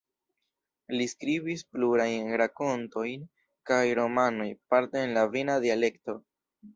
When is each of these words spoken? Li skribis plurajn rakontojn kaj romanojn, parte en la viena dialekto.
Li 0.99 1.05
skribis 1.09 1.63
plurajn 1.75 2.31
rakontojn 2.41 3.27
kaj 3.73 3.81
romanojn, 3.99 4.57
parte 4.75 5.03
en 5.09 5.15
la 5.19 5.27
viena 5.37 5.59
dialekto. 5.67 6.17